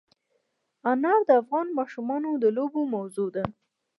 [0.91, 3.43] انار د افغان ماشومانو د لوبو موضوع ده.